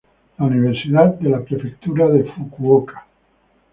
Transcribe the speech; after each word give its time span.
Universidad 0.39 1.13
de 1.19 1.29
la 1.29 1.41
prefectura 1.43 2.07
de 2.09 2.23
Fukuoka 2.23 3.05